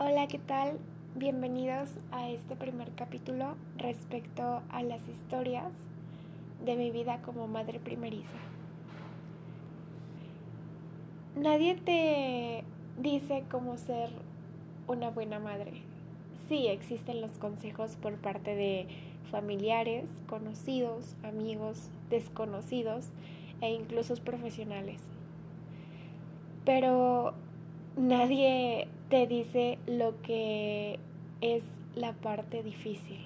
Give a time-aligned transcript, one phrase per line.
[0.00, 0.78] Hola, ¿qué tal?
[1.16, 5.72] Bienvenidos a este primer capítulo respecto a las historias
[6.64, 8.38] de mi vida como madre primeriza.
[11.34, 12.62] Nadie te
[13.02, 14.10] dice cómo ser
[14.86, 15.82] una buena madre.
[16.48, 18.86] Sí, existen los consejos por parte de
[19.32, 23.08] familiares, conocidos, amigos, desconocidos
[23.60, 25.02] e incluso profesionales.
[26.64, 27.34] Pero
[27.98, 30.98] nadie te dice lo que
[31.40, 33.18] es la parte difícil.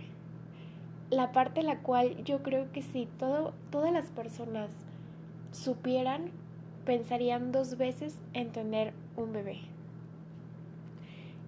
[1.10, 4.70] La parte la cual yo creo que si todo, todas las personas
[5.52, 6.30] supieran,
[6.86, 9.58] pensarían dos veces en tener un bebé.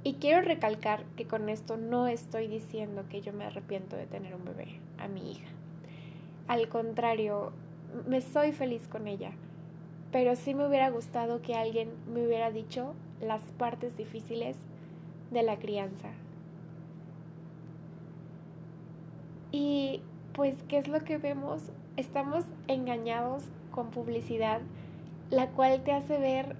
[0.02, 4.34] Y quiero recalcar que con esto no estoy diciendo que yo me arrepiento de tener
[4.34, 5.48] un bebé, a mi hija.
[6.46, 7.52] Al contrario,
[8.06, 9.32] me soy feliz con ella.
[10.12, 12.94] Pero sí me hubiera gustado que alguien me hubiera dicho
[13.26, 14.56] las partes difíciles
[15.30, 16.10] de la crianza.
[19.52, 20.00] Y
[20.32, 21.62] pues, ¿qué es lo que vemos?
[21.96, 24.60] Estamos engañados con publicidad,
[25.30, 26.56] la cual te hace ver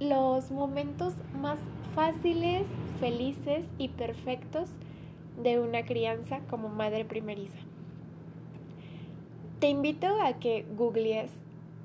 [0.00, 1.58] los momentos más
[1.94, 2.64] fáciles,
[3.00, 4.68] felices y perfectos
[5.42, 7.58] de una crianza como madre primeriza.
[9.60, 11.30] Te invito a que googlees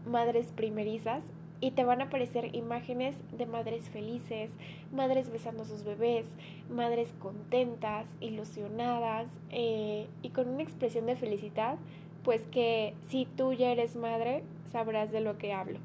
[0.05, 1.23] madres primerizas
[1.61, 4.49] y te van a aparecer imágenes de madres felices,
[4.93, 6.25] madres besando a sus bebés,
[6.69, 11.77] madres contentas, ilusionadas eh, y con una expresión de felicidad,
[12.23, 15.79] pues que si tú ya eres madre, sabrás de lo que hablo.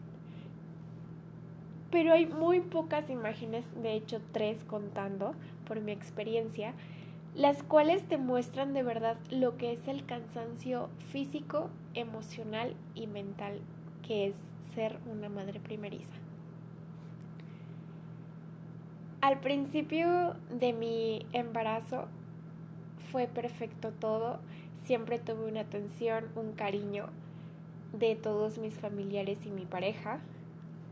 [1.91, 5.35] Pero hay muy pocas imágenes, de hecho tres contando
[5.67, 6.75] por mi experiencia,
[7.35, 13.61] las cuales te muestran de verdad lo que es el cansancio físico, emocional y mental
[14.07, 14.37] que es
[14.75, 16.13] ser una madre primeriza.
[19.21, 22.09] Al principio de mi embarazo
[23.11, 24.41] fue perfecto todo,
[24.85, 27.09] siempre tuve una atención, un cariño
[27.93, 30.21] de todos mis familiares y mi pareja,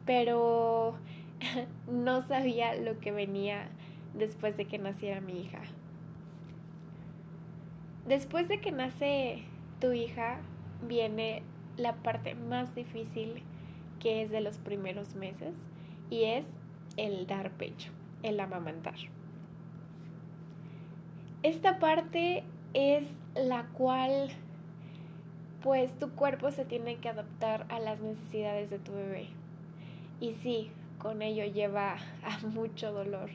[0.06, 0.94] pero
[1.90, 3.68] no sabía lo que venía
[4.14, 5.60] después de que naciera mi hija.
[8.06, 9.42] Después de que nace
[9.80, 10.40] tu hija,
[10.88, 11.42] viene
[11.76, 13.42] la parte más difícil
[14.02, 15.54] que es de los primeros meses
[16.10, 16.44] y es
[16.96, 17.92] el dar pecho,
[18.24, 18.96] el amamantar.
[21.44, 22.42] Esta parte
[22.74, 24.30] es la cual
[25.62, 29.28] pues tu cuerpo se tiene que adaptar a las necesidades de tu bebé.
[30.18, 33.30] Y sí, con ello lleva a mucho dolor.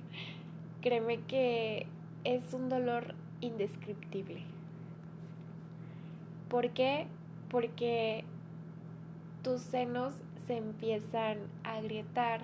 [0.82, 1.88] Créeme que
[2.26, 4.42] es un dolor indescriptible.
[6.50, 7.08] ¿Por qué?
[7.50, 8.26] Porque
[9.44, 10.14] tus senos
[10.48, 12.42] se empiezan a agrietar,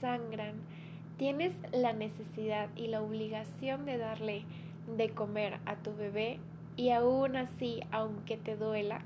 [0.00, 0.54] sangran,
[1.16, 4.44] tienes la necesidad y la obligación de darle
[4.96, 6.38] de comer a tu bebé
[6.76, 9.02] y aún así, aunque te duela,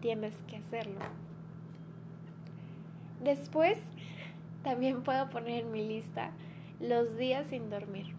[0.00, 1.00] tienes que hacerlo.
[3.22, 3.78] Después,
[4.62, 6.32] también puedo poner en mi lista
[6.80, 8.16] los días sin dormir.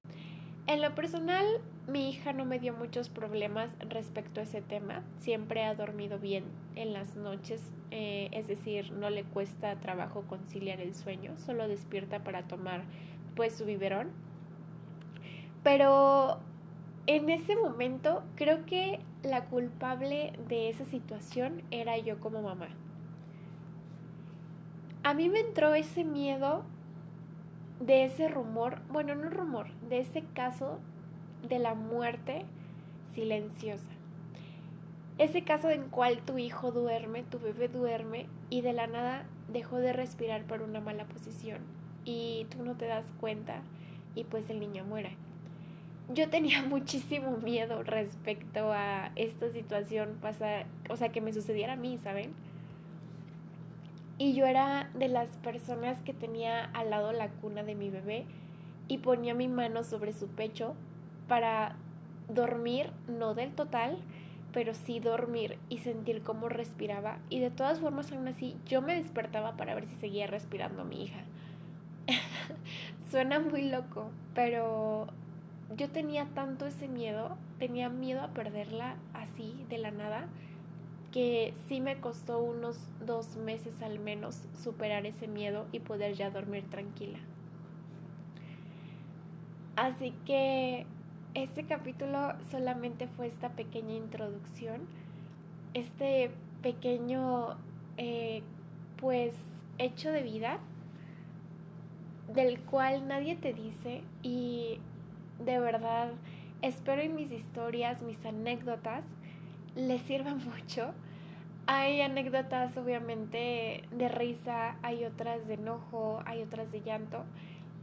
[0.68, 1.46] En lo personal,
[1.88, 5.04] mi hija no me dio muchos problemas respecto a ese tema.
[5.20, 10.82] Siempre ha dormido bien en las noches, eh, es decir, no le cuesta trabajo conciliar
[10.82, 12.84] el sueño, solo despierta para tomar
[13.36, 14.10] pues su biberón.
[15.64, 16.40] Pero
[17.08, 22.70] en ese momento creo que la culpable de esa situación era yo como mamá.
[25.04, 26.64] A mí me entró ese miedo
[27.80, 30.80] de ese rumor, bueno, no rumor, de ese caso
[31.48, 32.46] de la muerte
[33.14, 33.90] silenciosa.
[35.18, 39.78] Ese caso en cual tu hijo duerme, tu bebé duerme y de la nada dejó
[39.78, 41.60] de respirar por una mala posición
[42.04, 43.62] y tú no te das cuenta
[44.14, 45.16] y pues el niño muere.
[46.14, 51.78] Yo tenía muchísimo miedo respecto a esta situación, pasa, o sea, que me sucediera a
[51.78, 52.34] mí, ¿saben?
[54.18, 58.26] Y yo era de las personas que tenía al lado la cuna de mi bebé
[58.88, 60.76] y ponía mi mano sobre su pecho
[61.28, 61.76] para
[62.30, 63.98] dormir, no del total,
[64.54, 67.20] pero sí dormir y sentir cómo respiraba.
[67.30, 71.04] Y de todas formas, aún así, yo me despertaba para ver si seguía respirando mi
[71.04, 71.24] hija.
[73.12, 75.08] Suena muy loco, pero
[75.76, 80.28] yo tenía tanto ese miedo, tenía miedo a perderla así de la nada,
[81.12, 86.30] que sí me costó unos dos meses al menos superar ese miedo y poder ya
[86.30, 87.20] dormir tranquila.
[89.76, 90.86] Así que
[91.36, 94.88] este capítulo solamente fue esta pequeña introducción,
[95.74, 96.32] este
[96.64, 97.58] pequeño,
[97.98, 98.42] eh,
[98.98, 99.36] pues,
[99.78, 100.60] hecho de vida
[102.34, 104.80] del cual nadie te dice y
[105.44, 106.12] de verdad
[106.62, 109.06] espero y mis historias, mis anécdotas
[109.76, 110.94] les sirvan mucho.
[111.68, 117.26] Hay anécdotas obviamente de risa, hay otras de enojo, hay otras de llanto,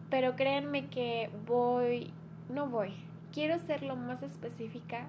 [0.08, 2.12] pero créanme que voy,
[2.48, 2.94] no voy,
[3.32, 5.06] quiero ser lo más específica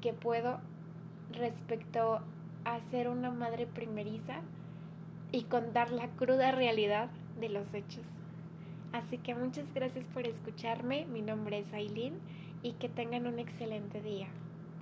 [0.00, 0.58] que puedo
[1.30, 2.20] respecto
[2.64, 4.40] a ser una madre primeriza
[5.30, 7.08] y contar la cruda realidad
[7.40, 8.04] de los hechos.
[8.92, 12.18] Así que muchas gracias por escucharme, mi nombre es Aileen
[12.62, 14.28] y que tengan un excelente día.